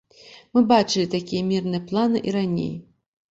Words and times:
Мы 0.57 0.61
бачылі 0.71 1.09
такія 1.15 1.43
мірныя 1.51 1.85
планы 1.93 2.17
і 2.31 2.35
раней. 2.39 2.73